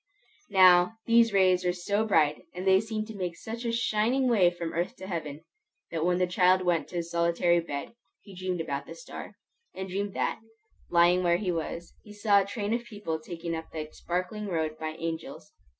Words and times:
Now, 0.49 0.95
these 1.05 1.31
rays 1.31 1.63
were 1.63 1.73
so 1.73 2.03
bright, 2.07 2.45
and 2.55 2.65
they 2.65 2.79
seemed 2.81 3.05
to 3.09 3.15
make 3.15 3.37
such 3.37 3.63
a 3.65 3.71
shining 3.71 4.27
way 4.27 4.49
from 4.49 4.73
earth 4.73 4.95
to 4.95 5.05
heaven, 5.05 5.43
that 5.91 6.03
when 6.03 6.17
the 6.17 6.25
child 6.25 6.63
went 6.63 6.87
to 6.87 6.95
his 6.95 7.11
solitary 7.11 7.59
bed, 7.59 7.93
he 8.21 8.33
dreamed 8.33 8.61
about 8.61 8.87
the 8.87 8.95
star; 8.95 9.35
and 9.75 9.87
dreamed 9.89 10.15
that, 10.15 10.39
lying 10.89 11.21
where 11.21 11.37
he 11.37 11.51
was, 11.51 11.93
he 12.01 12.13
saw 12.15 12.41
a 12.41 12.45
train 12.45 12.73
of 12.73 12.83
people 12.83 13.19
taken 13.19 13.53
up 13.53 13.69
that 13.73 13.93
sparkling 13.93 14.47
road 14.47 14.75
by 14.79 14.95
angels. 14.97 15.51